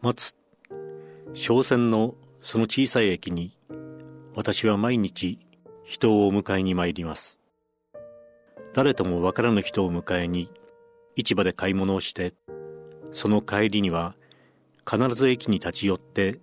[0.00, 0.36] 松
[1.34, 3.58] 商船のその小さい駅に
[4.36, 5.40] 私は毎日
[5.82, 7.40] 人をお迎えに参ります。
[8.72, 10.52] 誰とも分からぬ人を迎えに
[11.16, 12.32] 市場で買い物をして
[13.10, 14.14] その帰りには
[14.88, 16.38] 必ず駅に立ち寄って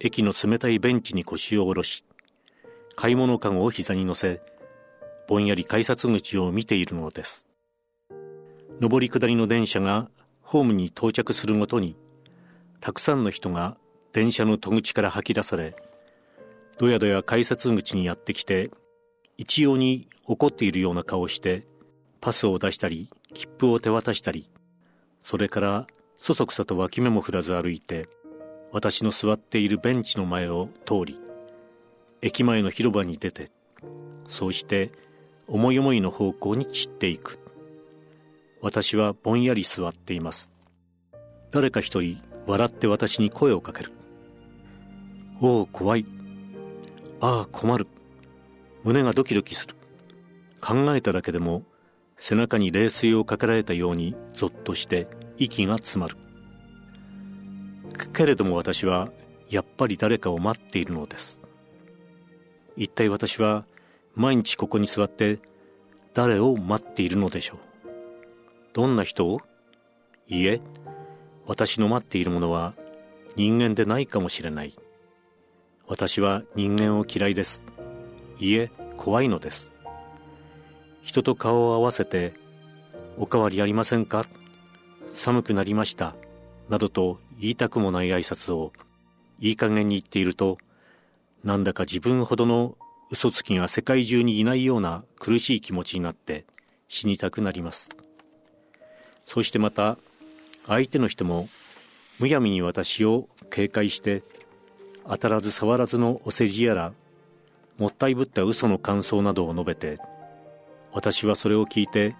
[0.00, 2.04] 駅の冷たいベンチに腰を下ろし
[2.96, 4.42] 買い物かごを膝に乗せ
[5.28, 7.48] ぼんやり改札口を見ているのです。
[8.80, 10.10] 上り下りの電車が
[10.42, 11.96] ホームに到着するごとに
[12.80, 13.76] たくさんの人が
[14.12, 15.74] 電車の戸口から吐き出され
[16.78, 18.70] どやどや改札口にやってきて
[19.36, 21.66] 一様に怒っているような顔をして
[22.20, 24.50] パスを出したり切符を手渡したり
[25.22, 25.86] それから
[26.18, 28.08] そそくさと脇目も振らず歩いて
[28.72, 31.20] 私の座っているベンチの前を通り
[32.22, 33.50] 駅前の広場に出て
[34.26, 34.92] そうして
[35.48, 37.40] 思い思いの方向に散っていく。
[38.60, 40.52] 私はぼんやり座っています。
[41.50, 43.92] 誰か一人笑って私に声をかける
[45.40, 46.06] おお怖い。
[47.20, 47.86] ああ困る。
[48.84, 49.76] 胸がドキドキする。
[50.60, 51.62] 考えただけでも
[52.16, 56.16] 背中に冷水をかけられたようにぞっとして息が詰まる。
[58.14, 59.10] けれども私は
[59.50, 61.40] やっぱり誰かを待っているのです。
[62.76, 63.66] 一体私は
[64.14, 65.38] 毎日ここに座って
[66.14, 67.58] 誰を待っているのでしょう。
[68.72, 69.40] どんな人を？
[70.28, 70.60] いいえ
[71.48, 72.74] 私の待っているものは
[73.34, 74.76] 人間でないかもしれない。
[75.86, 77.64] 私は人間を嫌いです。
[78.38, 79.72] いえ怖いのです。
[81.02, 82.34] 人と顔を合わせて
[83.16, 84.26] おかわりありませんか？
[85.10, 86.14] 寒くなりました。
[86.68, 88.74] などと言いたくもない挨拶を
[89.40, 90.58] いい加減に言っていると
[91.44, 92.76] なんだか自分ほどの
[93.10, 96.44] 嘘つきが世界中にいないような苦しい気持ちになって
[96.88, 97.88] 死にたくなります。
[99.24, 99.96] そしてまた
[100.68, 101.48] 相手の人も
[102.20, 104.22] むやみに私を警戒して
[105.08, 106.92] 当たらず触らずのお世辞やら
[107.78, 109.98] もったいぶった嘘の感想などを述べて
[110.92, 112.14] 私はそれを聞いて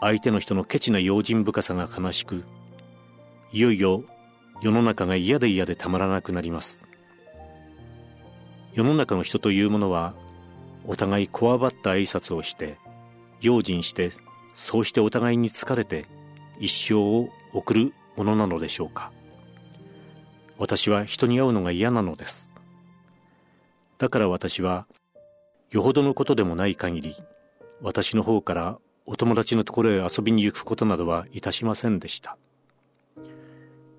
[0.00, 2.44] 相手の人のケチな用心深さが悲しく
[3.52, 4.04] いよいよ
[4.60, 6.88] 世の中が嫌で嫌でたまらなくなります。
[8.74, 10.14] 世の中の人というものは
[10.86, 12.76] お互いこわばった挨拶をして
[13.40, 14.10] 用心して
[14.54, 16.06] そうしてお互いに疲れて
[16.60, 19.10] 一生を送るものなのでしょうか。
[20.58, 22.50] 私は人に会うのが嫌なのです。
[23.98, 24.86] だから私は
[25.70, 27.14] よほどのことでもない限り
[27.82, 32.36] 私の方からお友達のところへ遊びに行くことなどはいたしませんでした。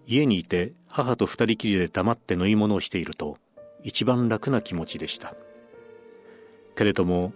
[0.05, 3.37] 家にいて母と二人きりで黙って飲み物をしていると
[3.83, 5.35] 一番楽な気持ちでした。
[6.75, 7.33] けれども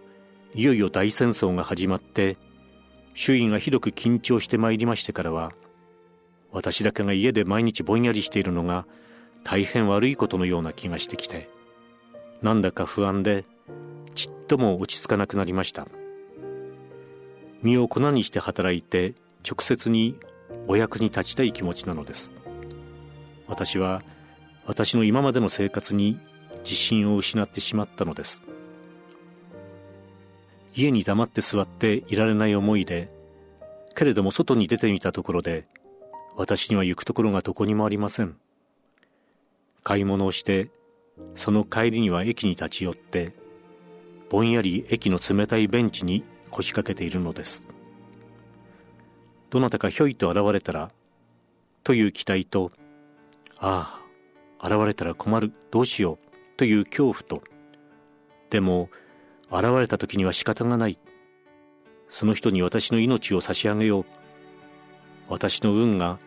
[0.55, 2.37] いよいよ大戦争が始まって
[3.13, 5.51] 周囲がひどく緊張してまいりましてからは
[6.53, 8.85] 私だけが家で毎日ぼんやりしているのが
[9.43, 11.49] 大変悪いことのような気がしてきて
[12.41, 13.45] なんだか不安で
[14.13, 15.87] ちっとも落ち着かなくなりました。
[17.63, 19.15] 身を粉にして働いて
[19.49, 20.19] 直接に
[20.67, 22.33] お役に立ちたい気持ちなのです。
[23.47, 24.03] 私は
[24.65, 26.19] 私の今までの生活に
[26.59, 28.43] 自信を失ってしまったのです。
[30.75, 33.09] 家に黙って座っていられない思いで
[33.95, 35.65] けれども外に出てみたところで
[36.35, 38.37] 私には行くところがどこにもありません。
[39.83, 40.69] 買い物をして
[41.35, 43.33] その帰りには駅に立ち寄って
[44.29, 47.67] ぼんやり駅の冷たいベンチに腰掛けているのです。
[49.49, 50.91] どなたかひょいと現れたら
[51.83, 52.71] という期待と
[53.59, 54.01] あ
[54.59, 57.43] あ現れたら困るどうしようという恐怖と
[58.49, 58.89] でも
[59.51, 60.97] 現れた時には仕方がない。
[62.09, 64.05] その人に私の命を差し上げよう。
[65.29, 66.19] 私の運が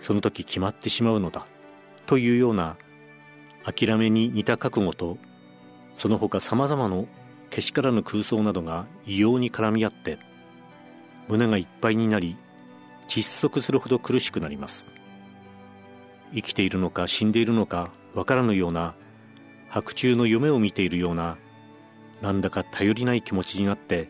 [0.00, 1.46] その時決まってしまうのだ
[2.06, 2.76] というような
[3.64, 5.18] 諦めに似た覚悟と
[5.96, 7.06] その他さまざまの
[7.50, 10.18] けしからぬ空想などが異様に絡み合って
[11.28, 12.36] 胸がいっぱいになり
[13.08, 14.86] 窒息するほど苦しくなります。
[16.32, 18.94] 生きているのか死んでいるのかわからぬような
[19.68, 21.38] 白昼の夢を見ているような
[22.22, 24.08] なんだか頼りない気持ちになって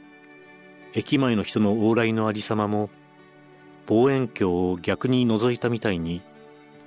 [0.92, 2.90] 駅前の人の往来のありさまも
[3.90, 6.22] 望遠鏡を逆に覗いたみたいに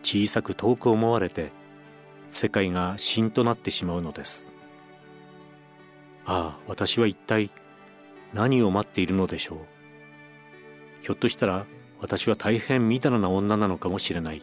[0.03, 1.51] 小さく遠く思われて
[2.29, 4.47] 世界がしんとなってしまうのです。
[6.25, 7.51] ああ私は一体
[8.31, 9.57] 何を待っているのでしょう。
[11.01, 11.65] ひょっとしたら
[12.00, 14.41] 私は大変みだらな女なのかもしれない。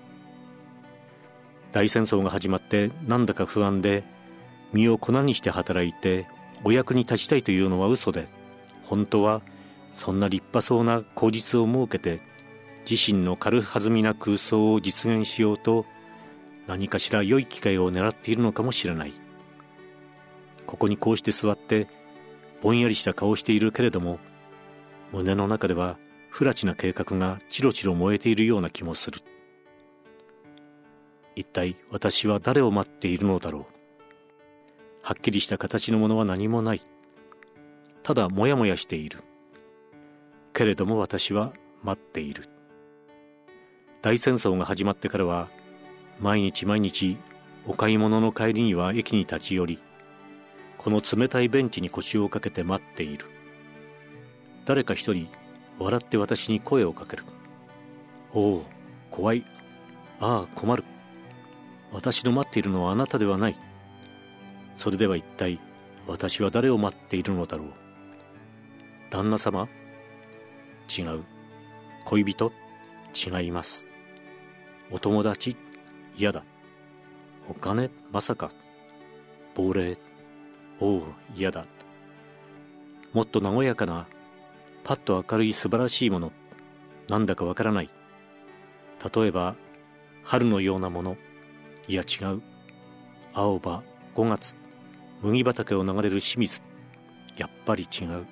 [1.72, 4.04] 大戦争が始まってなんだか不安で
[4.74, 6.26] 身を粉にして働いて
[6.62, 8.28] お役に立ちたいというのは嘘で
[8.84, 9.40] 本当は
[9.94, 12.20] そんな立派そうな口実を設けて
[12.88, 15.86] 自身の軽はずみな空想を実現しようと
[16.66, 19.12] 何かしら良い機会を狙っているのかもしれない。
[20.66, 21.88] ここにこうして座って
[22.62, 24.20] ぼんやりした顔をしているけれども
[25.12, 25.98] 胸の中では
[26.30, 29.20] 不埒な計画がチロチロ燃えているような気もする。
[31.34, 33.64] 一体私は誰を待っているのだろう。
[35.02, 36.82] はっきりした形のものは何もない。
[38.02, 39.24] ただもやもやしている。
[40.52, 42.44] けれども私は待っている。
[44.02, 45.48] 大戦争が始まってからは
[46.20, 47.18] 毎日毎日
[47.66, 49.82] お買い物の帰りには駅に立ち寄り
[50.78, 53.26] この冷たいベンチに腰をかけて待っている。
[54.64, 55.28] 誰か一人
[55.78, 57.24] 笑って私に声をかける。
[58.32, 58.64] おお
[59.10, 59.44] 怖い。
[60.20, 60.84] ああ困る。
[61.92, 63.58] 私の待っているのはあなたではない。
[64.74, 65.60] それでは一体
[66.06, 67.68] 私は誰を待っているのだろう。
[69.10, 69.68] 旦那様？
[70.88, 71.24] 違う。
[72.06, 72.52] 恋人？
[73.12, 73.89] 違います。
[74.92, 75.56] お友達？
[76.16, 76.42] 嫌だ。
[77.48, 77.90] お金？
[78.10, 78.50] まさか。
[79.54, 79.96] 亡霊？
[80.80, 81.02] おお
[81.34, 81.64] 嫌だ。
[83.12, 84.06] もっと和やかな
[84.82, 86.32] パッと明るい素晴らしいもの。
[87.08, 87.90] なんだかわからない。
[89.14, 89.54] 例えば
[90.24, 91.16] 春のようなもの。
[91.86, 92.42] いや違う。
[93.32, 93.82] 青葉
[94.14, 94.56] 5月。
[95.22, 96.62] 麦畑を流れる清水。
[97.36, 98.26] やっぱり違う。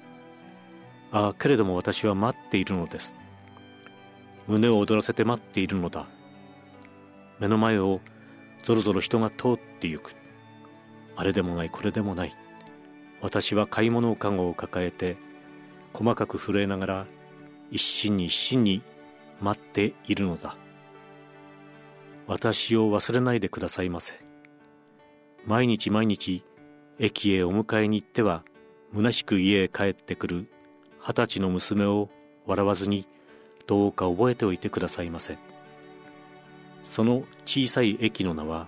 [1.12, 3.18] ああけれども私は待っているのです。
[4.46, 6.06] 胸を躍らせて待っているのだ。
[7.38, 8.00] 目の前を
[8.64, 10.14] ぞろぞろ人が通ってゆく。
[11.16, 12.36] あれでもないこれでもない。
[13.20, 15.16] 私は買い物かごを抱えて
[15.92, 17.06] 細かく震えながら
[17.70, 18.82] 一心に一心に
[19.40, 20.56] 待っているのだ。
[22.26, 24.14] 私を忘れないでくださいませ。
[25.46, 26.44] 毎日毎日
[26.98, 28.44] 駅へお迎えに行っては
[28.94, 30.50] 虚しく家へ帰ってくる
[31.00, 32.10] 二十歳の娘を
[32.46, 33.06] 笑わずに
[33.66, 35.38] どうか覚えておいてくださいませ。
[36.90, 38.66] その小さい駅の名は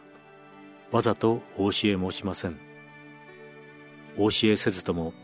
[0.92, 2.58] わざとお教え申しません。
[4.18, 5.14] お教えせずとも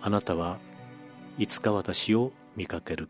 [0.00, 0.58] あなたは
[1.38, 3.08] いつか私を見かける。